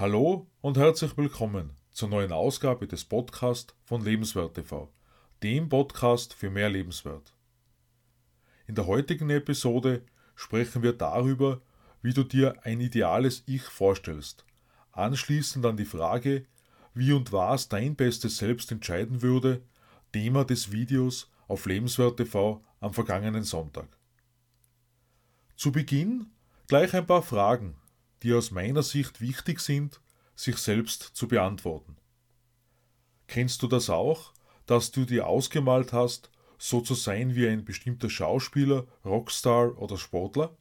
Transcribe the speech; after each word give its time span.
Hallo 0.00 0.46
und 0.62 0.78
herzlich 0.78 1.14
willkommen 1.18 1.72
zur 1.90 2.08
neuen 2.08 2.32
Ausgabe 2.32 2.86
des 2.86 3.04
Podcasts 3.04 3.74
von 3.84 4.02
Lebenswert 4.02 4.54
TV, 4.54 4.90
dem 5.42 5.68
Podcast 5.68 6.32
für 6.32 6.48
mehr 6.48 6.70
Lebenswert. 6.70 7.34
In 8.66 8.74
der 8.74 8.86
heutigen 8.86 9.28
Episode 9.28 10.02
sprechen 10.34 10.82
wir 10.82 10.94
darüber, 10.94 11.60
wie 12.00 12.14
du 12.14 12.24
dir 12.24 12.64
ein 12.64 12.80
ideales 12.80 13.42
Ich 13.44 13.64
vorstellst, 13.64 14.46
anschließend 14.92 15.66
an 15.66 15.76
die 15.76 15.84
Frage, 15.84 16.46
wie 16.94 17.12
und 17.12 17.30
was 17.30 17.68
dein 17.68 17.94
bestes 17.94 18.38
Selbst 18.38 18.72
entscheiden 18.72 19.20
würde, 19.20 19.60
Thema 20.12 20.46
des 20.46 20.72
Videos 20.72 21.30
auf 21.46 21.66
Lebenswert 21.66 22.16
TV 22.16 22.64
am 22.80 22.94
vergangenen 22.94 23.44
Sonntag. 23.44 23.98
Zu 25.56 25.72
Beginn 25.72 26.30
gleich 26.68 26.94
ein 26.94 27.06
paar 27.06 27.22
Fragen, 27.22 27.76
die 28.22 28.34
aus 28.34 28.50
meiner 28.50 28.82
Sicht 28.82 29.20
wichtig 29.20 29.60
sind, 29.60 30.00
sich 30.34 30.56
selbst 30.56 31.02
zu 31.02 31.28
beantworten. 31.28 31.96
Kennst 33.26 33.62
du 33.62 33.66
das 33.66 33.90
auch, 33.90 34.32
dass 34.66 34.90
du 34.90 35.04
dir 35.04 35.26
ausgemalt 35.26 35.92
hast, 35.92 36.30
so 36.58 36.80
zu 36.80 36.94
sein 36.94 37.34
wie 37.34 37.48
ein 37.48 37.64
bestimmter 37.64 38.10
Schauspieler, 38.10 38.86
Rockstar 39.04 39.78
oder 39.78 39.96
Sportler? 39.96 40.56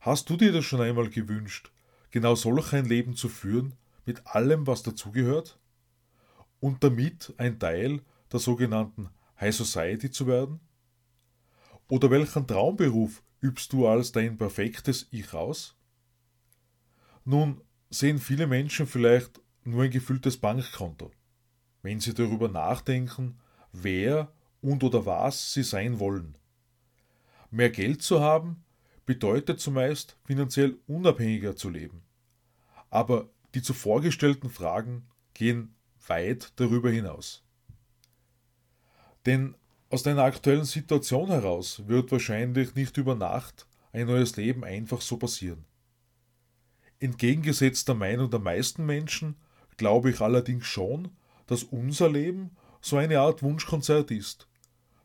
Hast 0.00 0.28
du 0.30 0.36
dir 0.36 0.52
das 0.52 0.64
schon 0.64 0.80
einmal 0.80 1.08
gewünscht, 1.08 1.70
genau 2.10 2.34
solch 2.34 2.72
ein 2.72 2.86
Leben 2.86 3.14
zu 3.14 3.28
führen, 3.28 3.76
mit 4.04 4.26
allem, 4.26 4.66
was 4.66 4.82
dazugehört? 4.82 5.58
Und 6.58 6.82
damit 6.82 7.32
ein 7.38 7.58
Teil 7.58 8.02
der 8.32 8.40
sogenannten 8.40 9.10
High 9.40 9.54
Society 9.54 10.10
zu 10.10 10.26
werden? 10.26 10.60
Oder 11.88 12.10
welchen 12.10 12.46
Traumberuf 12.46 13.22
übst 13.40 13.72
du 13.72 13.86
als 13.86 14.12
dein 14.12 14.38
perfektes 14.38 15.06
Ich 15.10 15.32
aus? 15.34 15.76
Nun 17.24 17.60
sehen 17.90 18.18
viele 18.18 18.46
Menschen 18.46 18.86
vielleicht 18.86 19.40
nur 19.64 19.84
ein 19.84 19.90
gefülltes 19.90 20.36
Bankkonto, 20.36 21.10
wenn 21.82 22.00
sie 22.00 22.14
darüber 22.14 22.48
nachdenken, 22.48 23.38
wer 23.72 24.32
und 24.60 24.82
oder 24.82 25.06
was 25.06 25.52
sie 25.52 25.62
sein 25.62 26.00
wollen. 26.00 26.36
Mehr 27.50 27.70
Geld 27.70 28.02
zu 28.02 28.20
haben 28.20 28.64
bedeutet 29.06 29.60
zumeist 29.60 30.16
finanziell 30.24 30.78
unabhängiger 30.86 31.54
zu 31.54 31.68
leben. 31.68 32.02
Aber 32.90 33.28
die 33.54 33.62
zuvor 33.62 34.00
gestellten 34.00 34.50
Fragen 34.50 35.06
gehen 35.34 35.74
weit 36.06 36.52
darüber 36.56 36.90
hinaus. 36.90 37.44
Denn 39.26 39.54
aus 39.90 40.02
deiner 40.02 40.22
aktuellen 40.22 40.64
Situation 40.64 41.28
heraus 41.28 41.86
wird 41.86 42.10
wahrscheinlich 42.10 42.74
nicht 42.74 42.96
über 42.96 43.14
Nacht 43.14 43.66
ein 43.92 44.06
neues 44.06 44.36
Leben 44.36 44.64
einfach 44.64 45.00
so 45.00 45.18
passieren. 45.18 45.64
Entgegengesetzt 47.02 47.88
der 47.88 47.96
Meinung 47.96 48.30
der 48.30 48.38
meisten 48.38 48.86
Menschen 48.86 49.34
glaube 49.76 50.10
ich 50.10 50.20
allerdings 50.20 50.66
schon, 50.66 51.08
dass 51.48 51.64
unser 51.64 52.08
Leben 52.08 52.52
so 52.80 52.96
eine 52.96 53.18
Art 53.18 53.42
Wunschkonzert 53.42 54.12
ist. 54.12 54.46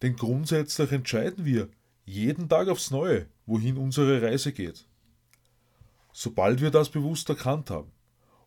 Denn 0.00 0.16
grundsätzlich 0.16 0.90
entscheiden 0.90 1.44
wir 1.44 1.68
jeden 2.06 2.48
Tag 2.48 2.68
aufs 2.68 2.90
Neue, 2.90 3.26
wohin 3.44 3.76
unsere 3.76 4.22
Reise 4.22 4.52
geht. 4.52 4.86
Sobald 6.14 6.62
wir 6.62 6.70
das 6.70 6.88
bewusst 6.88 7.28
erkannt 7.28 7.68
haben, 7.68 7.92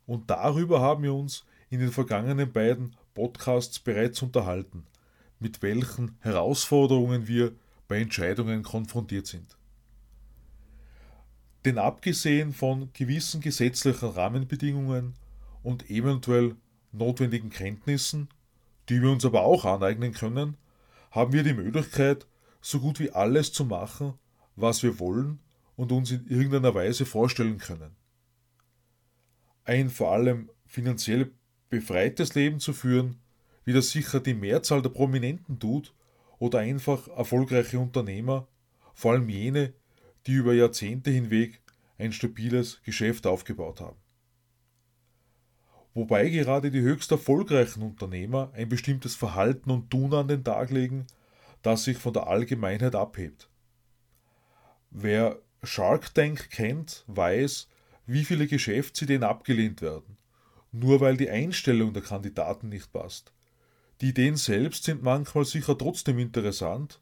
und 0.07 0.27
darüber 0.31 0.81
haben 0.81 1.03
wir 1.03 1.13
uns 1.13 1.45
in 1.69 1.79
den 1.79 1.91
vergangenen 1.91 2.51
beiden 2.51 2.95
Podcasts 3.13 3.77
bereits 3.77 4.23
unterhalten, 4.23 4.87
mit 5.39 5.61
welchen 5.61 6.17
Herausforderungen 6.21 7.27
wir 7.27 7.51
bei 7.87 8.01
Entscheidungen 8.01 8.63
konfrontiert 8.63 9.27
sind. 9.27 9.55
Denn 11.65 11.79
abgesehen 11.79 12.53
von 12.53 12.93
gewissen 12.93 13.41
gesetzlichen 13.41 14.09
Rahmenbedingungen 14.09 15.15
und 15.63 15.89
eventuell 15.89 16.55
notwendigen 16.91 17.49
Kenntnissen, 17.49 18.29
die 18.87 19.01
wir 19.01 19.09
uns 19.09 19.25
aber 19.25 19.41
auch 19.41 19.65
aneignen 19.65 20.13
können, 20.13 20.57
haben 21.09 21.33
wir 21.33 21.43
die 21.43 21.55
Möglichkeit, 21.55 22.27
so 22.61 22.79
gut 22.79 22.99
wie 22.99 23.11
alles 23.11 23.51
zu 23.51 23.65
machen, 23.65 24.13
was 24.55 24.83
wir 24.83 24.99
wollen 24.99 25.39
und 25.75 25.91
uns 25.91 26.11
in 26.11 26.27
irgendeiner 26.27 26.75
Weise 26.75 27.05
vorstellen 27.05 27.57
können. 27.57 27.95
Ein 29.63 29.89
vor 29.89 30.11
allem 30.11 30.51
finanziell 30.67 31.31
befreites 31.69 32.35
Leben 32.35 32.59
zu 32.59 32.73
führen, 32.73 33.17
wie 33.63 33.73
das 33.73 33.89
sicher 33.89 34.19
die 34.19 34.35
Mehrzahl 34.35 34.83
der 34.83 34.89
Prominenten 34.89 35.59
tut, 35.59 35.93
oder 36.37 36.59
einfach 36.59 37.07
erfolgreiche 37.07 37.79
Unternehmer, 37.79 38.47
vor 38.93 39.13
allem 39.13 39.29
jene, 39.29 39.73
die 40.27 40.33
über 40.33 40.53
Jahrzehnte 40.53 41.11
hinweg 41.11 41.61
ein 41.97 42.11
stabiles 42.11 42.81
Geschäft 42.83 43.27
aufgebaut 43.27 43.81
haben. 43.81 43.97
Wobei 45.93 46.29
gerade 46.29 46.71
die 46.71 46.81
höchst 46.81 47.11
erfolgreichen 47.11 47.81
Unternehmer 47.81 48.51
ein 48.53 48.67
bestimmtes 48.67 49.15
Verhalten 49.15 49.71
und 49.71 49.89
Tun 49.89 50.13
an 50.13 50.27
den 50.27 50.43
Tag 50.43 50.69
legen, 50.71 51.07
das 51.61 51.85
sich 51.85 51.97
von 51.97 52.13
der 52.13 52.27
Allgemeinheit 52.27 52.95
abhebt. 52.95 53.49
Wer 54.91 55.39
Shark 55.63 56.13
Tank 56.13 56.49
kennt, 56.49 57.05
weiß, 57.07 57.69
wie 58.05 58.25
viele 58.25 58.47
Geschäftsideen 58.47 59.23
abgelehnt 59.23 59.81
werden, 59.81 60.17
nur 60.71 60.99
weil 60.99 61.17
die 61.17 61.29
Einstellung 61.29 61.93
der 61.93 62.03
Kandidaten 62.03 62.69
nicht 62.69 62.91
passt. 62.91 63.33
Die 64.01 64.09
Ideen 64.09 64.35
selbst 64.35 64.83
sind 64.83 65.01
manchmal 65.01 65.45
sicher 65.45 65.77
trotzdem 65.77 66.19
interessant, 66.19 67.01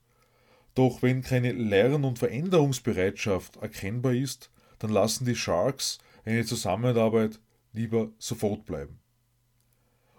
doch 0.76 1.02
wenn 1.02 1.22
keine 1.22 1.52
Lern- 1.52 2.04
und 2.04 2.20
Veränderungsbereitschaft 2.20 3.58
erkennbar 3.58 4.14
ist, 4.14 4.50
dann 4.80 4.92
lassen 4.92 5.26
die 5.26 5.36
Sharks 5.36 6.00
eine 6.26 6.46
Zusammenarbeit 6.46 7.40
lieber 7.74 8.12
sofort 8.18 8.66
bleiben. 8.66 9.00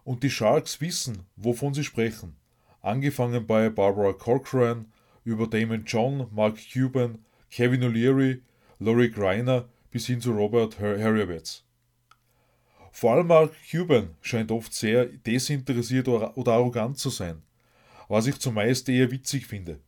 Und 0.04 0.22
die 0.22 0.30
Sharks 0.30 0.80
wissen, 0.80 1.26
wovon 1.36 1.74
sie 1.74 1.84
sprechen, 1.84 2.36
angefangen 2.82 3.46
bei 3.46 3.68
Barbara 3.70 4.12
Corcoran 4.12 4.92
über 5.24 5.46
Damon 5.46 5.84
John, 5.86 6.28
Mark 6.30 6.58
Cuban, 6.72 7.24
Kevin 7.50 7.82
O'Leary, 7.82 8.42
Laurie 8.78 9.10
Greiner 9.10 9.68
bis 9.90 10.06
hin 10.06 10.20
zu 10.20 10.32
Robert 10.32 10.78
Harriowitz. 10.78 11.64
Vor 12.92 13.14
allem 13.14 13.28
Mark 13.28 13.52
Cuban 13.68 14.10
scheint 14.20 14.52
oft 14.52 14.72
sehr 14.72 15.06
desinteressiert 15.06 16.06
oder 16.06 16.36
arrogant 16.36 16.98
zu 16.98 17.10
sein, 17.10 17.42
was 18.08 18.26
ich 18.26 18.38
zumeist 18.38 18.88
eher 18.88 19.10
witzig 19.10 19.46
finde 19.46 19.80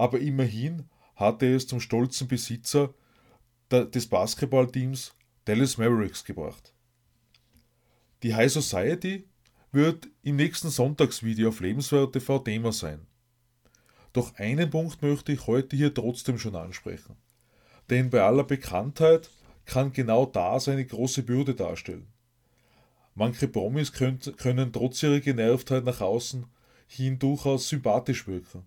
aber 0.00 0.18
immerhin 0.18 0.88
hatte 1.14 1.54
es 1.54 1.66
zum 1.66 1.78
stolzen 1.78 2.26
Besitzer 2.26 2.94
des 3.70 4.06
Basketballteams 4.08 5.14
Dallas 5.44 5.76
Mavericks 5.76 6.24
gebracht. 6.24 6.74
Die 8.22 8.34
High 8.34 8.50
Society 8.50 9.28
wird 9.72 10.08
im 10.22 10.36
nächsten 10.36 10.70
Sonntagsvideo 10.70 11.50
auf 11.50 11.60
Lebenswert 11.60 12.14
TV 12.14 12.38
Thema 12.38 12.72
sein. 12.72 13.06
Doch 14.14 14.34
einen 14.36 14.70
Punkt 14.70 15.02
möchte 15.02 15.32
ich 15.32 15.46
heute 15.46 15.76
hier 15.76 15.92
trotzdem 15.92 16.38
schon 16.38 16.56
ansprechen. 16.56 17.16
Denn 17.90 18.08
bei 18.08 18.22
aller 18.22 18.44
Bekanntheit 18.44 19.30
kann 19.66 19.92
genau 19.92 20.24
das 20.24 20.66
eine 20.66 20.84
große 20.86 21.22
Bürde 21.22 21.54
darstellen. 21.54 22.08
Manche 23.14 23.48
Promis 23.48 23.92
können 23.92 24.72
trotz 24.72 25.02
ihrer 25.02 25.20
Genervtheit 25.20 25.84
nach 25.84 26.00
außen 26.00 26.46
hin 26.86 27.18
durchaus 27.18 27.68
sympathisch 27.68 28.26
wirken. 28.26 28.64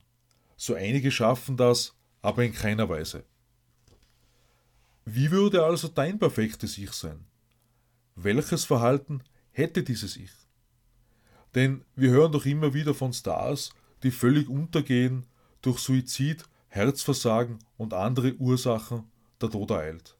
So 0.56 0.76
einige 0.76 1.12
schaffen 1.12 1.58
das, 1.58 1.96
aber 2.22 2.44
in 2.44 2.54
keiner 2.54 2.88
Weise. 2.90 3.24
Wie 5.06 5.32
würde 5.32 5.66
also 5.66 5.88
dein 5.88 6.20
perfektes 6.20 6.78
Ich 6.78 6.92
sein? 6.94 7.26
Welches 8.16 8.64
Verhalten 8.64 9.22
hätte 9.52 9.84
dieses 9.84 10.16
Ich? 10.16 10.32
Denn 11.56 11.84
wir 11.96 12.12
hören 12.12 12.32
doch 12.32 12.46
immer 12.46 12.74
wieder 12.74 12.94
von 12.94 13.14
Stars, 13.14 13.72
die 14.02 14.12
völlig 14.12 14.48
untergehen, 14.48 15.26
durch 15.62 15.80
Suizid, 15.80 16.46
Herzversagen 16.68 17.60
und 17.78 17.94
andere 17.94 18.36
Ursachen 18.36 19.04
der 19.42 19.50
Tod 19.50 19.72
ereilt. 19.72 20.18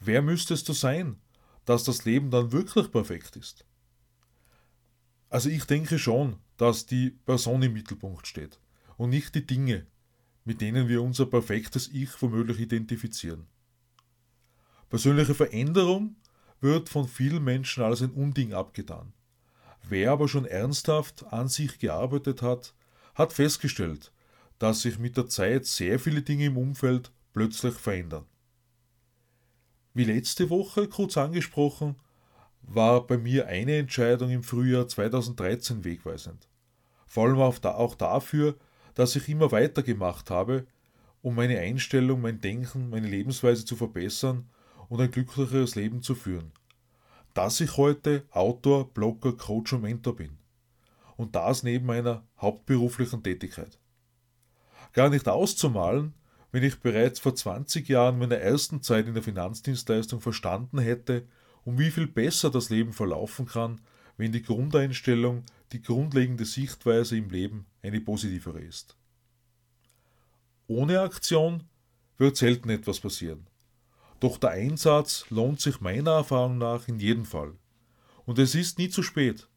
Wer 0.00 0.22
müsstest 0.22 0.68
du 0.68 0.72
sein, 0.72 1.20
dass 1.64 1.84
das 1.84 2.04
Leben 2.04 2.30
dann 2.30 2.52
wirklich 2.52 2.90
perfekt 2.90 3.36
ist? 3.36 3.64
Also 5.28 5.48
ich 5.48 5.64
denke 5.64 5.98
schon, 5.98 6.38
dass 6.56 6.86
die 6.86 7.10
Person 7.10 7.62
im 7.62 7.72
Mittelpunkt 7.72 8.26
steht 8.26 8.58
und 9.00 9.08
nicht 9.08 9.34
die 9.34 9.46
Dinge, 9.46 9.86
mit 10.44 10.60
denen 10.60 10.86
wir 10.86 11.02
unser 11.02 11.24
perfektes 11.24 11.88
Ich 11.88 12.20
womöglich 12.20 12.60
identifizieren. 12.60 13.46
Persönliche 14.90 15.34
Veränderung 15.34 16.16
wird 16.60 16.90
von 16.90 17.08
vielen 17.08 17.42
Menschen 17.42 17.82
als 17.82 18.02
ein 18.02 18.10
Unding 18.10 18.52
abgetan. 18.52 19.14
Wer 19.88 20.12
aber 20.12 20.28
schon 20.28 20.44
ernsthaft 20.44 21.24
an 21.32 21.48
sich 21.48 21.78
gearbeitet 21.78 22.42
hat, 22.42 22.74
hat 23.14 23.32
festgestellt, 23.32 24.12
dass 24.58 24.82
sich 24.82 24.98
mit 24.98 25.16
der 25.16 25.28
Zeit 25.28 25.64
sehr 25.64 25.98
viele 25.98 26.20
Dinge 26.20 26.44
im 26.44 26.58
Umfeld 26.58 27.10
plötzlich 27.32 27.76
verändern. 27.76 28.26
Wie 29.94 30.04
letzte 30.04 30.50
Woche 30.50 30.88
kurz 30.88 31.16
angesprochen, 31.16 31.96
war 32.60 33.06
bei 33.06 33.16
mir 33.16 33.46
eine 33.46 33.78
Entscheidung 33.78 34.28
im 34.28 34.42
Frühjahr 34.42 34.88
2013 34.88 35.84
wegweisend. 35.84 36.48
Vor 37.06 37.28
allem 37.28 37.38
auch 37.38 37.94
dafür, 37.94 38.58
dass 39.00 39.16
ich 39.16 39.30
immer 39.30 39.50
weitergemacht 39.50 40.28
habe, 40.28 40.66
um 41.22 41.34
meine 41.34 41.58
Einstellung, 41.58 42.20
mein 42.20 42.42
Denken, 42.42 42.90
meine 42.90 43.08
Lebensweise 43.08 43.64
zu 43.64 43.74
verbessern 43.74 44.50
und 44.90 45.00
ein 45.00 45.10
glücklicheres 45.10 45.74
Leben 45.74 46.02
zu 46.02 46.14
führen, 46.14 46.52
dass 47.32 47.62
ich 47.62 47.78
heute 47.78 48.24
Autor, 48.30 48.92
Blogger, 48.92 49.32
Coach 49.32 49.72
und 49.72 49.80
Mentor 49.80 50.16
bin. 50.16 50.36
Und 51.16 51.34
das 51.34 51.62
neben 51.62 51.86
meiner 51.86 52.26
hauptberuflichen 52.42 53.22
Tätigkeit. 53.22 53.78
Gar 54.92 55.08
nicht 55.08 55.26
auszumalen, 55.28 56.12
wenn 56.52 56.62
ich 56.62 56.80
bereits 56.80 57.20
vor 57.20 57.34
20 57.34 57.88
Jahren 57.88 58.18
meiner 58.18 58.36
ersten 58.36 58.82
Zeit 58.82 59.06
in 59.06 59.14
der 59.14 59.22
Finanzdienstleistung 59.22 60.20
verstanden 60.20 60.78
hätte, 60.78 61.26
um 61.64 61.78
wie 61.78 61.90
viel 61.90 62.06
besser 62.06 62.50
das 62.50 62.68
Leben 62.68 62.92
verlaufen 62.92 63.46
kann, 63.46 63.80
wenn 64.18 64.32
die 64.32 64.42
Grundeinstellung, 64.42 65.44
die 65.72 65.82
grundlegende 65.82 66.44
Sichtweise 66.44 67.16
im 67.16 67.30
Leben 67.30 67.66
eine 67.82 68.00
positivere 68.00 68.60
ist. 68.60 68.96
Ohne 70.66 71.00
Aktion 71.00 71.64
wird 72.18 72.36
selten 72.36 72.70
etwas 72.70 73.00
passieren. 73.00 73.46
Doch 74.20 74.36
der 74.36 74.50
Einsatz 74.50 75.24
lohnt 75.30 75.60
sich 75.60 75.80
meiner 75.80 76.12
Erfahrung 76.12 76.58
nach 76.58 76.86
in 76.88 77.00
jedem 77.00 77.24
Fall. 77.24 77.54
Und 78.26 78.38
es 78.38 78.54
ist 78.54 78.78
nie 78.78 78.90
zu 78.90 79.02
spät. 79.02 79.48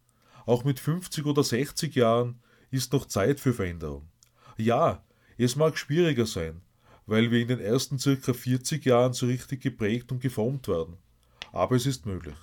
Auch 0.45 0.63
mit 0.63 0.79
50 0.79 1.25
oder 1.25 1.43
60 1.43 1.95
Jahren 1.95 2.41
ist 2.71 2.93
noch 2.93 3.05
Zeit 3.05 3.39
für 3.39 3.53
Veränderung. 3.53 4.09
Ja, 4.57 5.03
es 5.37 5.55
mag 5.55 5.77
schwieriger 5.77 6.25
sein, 6.25 6.61
weil 7.05 7.31
wir 7.31 7.41
in 7.41 7.49
den 7.49 7.59
ersten 7.59 7.99
circa 7.99 8.33
40 8.33 8.85
Jahren 8.85 9.13
so 9.13 9.25
richtig 9.25 9.61
geprägt 9.61 10.11
und 10.11 10.21
geformt 10.21 10.67
werden. 10.67 10.97
Aber 11.51 11.75
es 11.75 11.85
ist 11.85 12.05
möglich. 12.05 12.37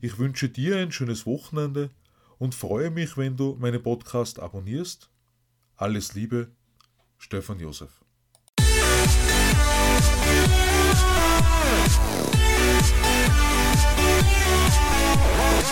Ich 0.00 0.18
wünsche 0.18 0.48
dir 0.48 0.76
ein 0.76 0.92
schönes 0.92 1.26
Wochenende 1.26 1.90
und 2.38 2.54
freue 2.54 2.90
mich, 2.90 3.16
wenn 3.16 3.36
du 3.36 3.56
meinen 3.58 3.82
Podcast 3.82 4.40
abonnierst. 4.40 5.10
Alles 5.76 6.14
Liebe, 6.14 6.50
Stefan 7.18 7.60
Josef. 7.60 7.90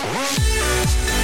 What? 0.07 1.14